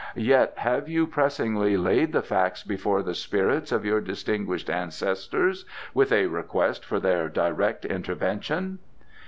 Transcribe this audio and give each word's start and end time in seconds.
"Yet 0.15 0.53
have 0.57 0.89
you 0.89 1.05
pressingly 1.05 1.77
laid 1.77 2.11
the 2.11 2.23
facts 2.23 2.63
before 2.63 3.03
the 3.03 3.13
spirits 3.13 3.71
of 3.71 3.85
your 3.85 4.01
distinguished 4.01 4.67
ancestors 4.67 5.63
with 5.93 6.11
a 6.11 6.25
request 6.25 6.83
for 6.83 6.99
their 6.99 7.29
direct 7.29 7.85
intervention?" 7.85 8.79